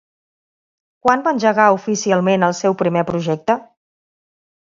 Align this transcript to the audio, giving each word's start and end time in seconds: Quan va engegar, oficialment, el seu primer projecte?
Quan 1.07 1.21
va 1.27 1.33
engegar, 1.35 1.67
oficialment, 1.75 2.47
el 2.49 2.57
seu 2.61 2.77
primer 2.81 3.03
projecte? 3.13 3.59